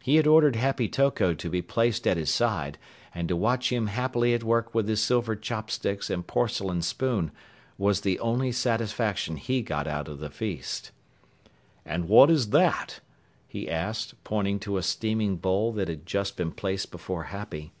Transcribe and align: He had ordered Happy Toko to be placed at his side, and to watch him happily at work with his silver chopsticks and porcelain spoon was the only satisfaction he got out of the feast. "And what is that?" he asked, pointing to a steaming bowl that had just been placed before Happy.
He 0.00 0.16
had 0.16 0.26
ordered 0.26 0.56
Happy 0.56 0.88
Toko 0.88 1.34
to 1.34 1.50
be 1.50 1.60
placed 1.60 2.06
at 2.06 2.16
his 2.16 2.30
side, 2.30 2.78
and 3.14 3.28
to 3.28 3.36
watch 3.36 3.70
him 3.70 3.88
happily 3.88 4.32
at 4.32 4.42
work 4.42 4.74
with 4.74 4.88
his 4.88 5.02
silver 5.02 5.36
chopsticks 5.36 6.08
and 6.08 6.26
porcelain 6.26 6.80
spoon 6.80 7.30
was 7.76 8.00
the 8.00 8.18
only 8.20 8.52
satisfaction 8.52 9.36
he 9.36 9.60
got 9.60 9.86
out 9.86 10.08
of 10.08 10.18
the 10.18 10.30
feast. 10.30 10.92
"And 11.84 12.08
what 12.08 12.30
is 12.30 12.48
that?" 12.48 13.00
he 13.46 13.68
asked, 13.68 14.14
pointing 14.24 14.60
to 14.60 14.78
a 14.78 14.82
steaming 14.82 15.36
bowl 15.36 15.72
that 15.72 15.88
had 15.88 16.06
just 16.06 16.38
been 16.38 16.52
placed 16.52 16.90
before 16.90 17.24
Happy. 17.24 17.74